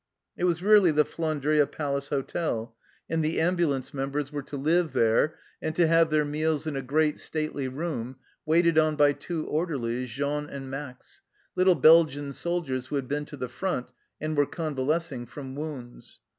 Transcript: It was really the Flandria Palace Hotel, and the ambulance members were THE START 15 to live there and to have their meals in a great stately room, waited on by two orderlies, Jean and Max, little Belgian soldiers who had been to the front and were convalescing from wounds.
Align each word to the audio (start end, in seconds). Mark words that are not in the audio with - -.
It 0.35 0.45
was 0.45 0.63
really 0.63 0.89
the 0.89 1.05
Flandria 1.05 1.67
Palace 1.71 2.09
Hotel, 2.09 2.75
and 3.07 3.23
the 3.23 3.39
ambulance 3.39 3.93
members 3.93 4.31
were 4.31 4.41
THE 4.41 4.47
START 4.47 4.61
15 4.61 4.63
to 4.73 4.77
live 4.83 4.93
there 4.93 5.35
and 5.61 5.75
to 5.75 5.85
have 5.85 6.09
their 6.09 6.25
meals 6.25 6.65
in 6.65 6.75
a 6.75 6.81
great 6.81 7.19
stately 7.19 7.67
room, 7.67 8.15
waited 8.43 8.79
on 8.79 8.95
by 8.95 9.13
two 9.13 9.45
orderlies, 9.45 10.09
Jean 10.09 10.49
and 10.49 10.71
Max, 10.71 11.21
little 11.55 11.75
Belgian 11.75 12.33
soldiers 12.33 12.87
who 12.87 12.95
had 12.95 13.07
been 13.07 13.25
to 13.25 13.37
the 13.37 13.47
front 13.47 13.91
and 14.19 14.35
were 14.35 14.47
convalescing 14.47 15.27
from 15.27 15.53
wounds. 15.53 16.19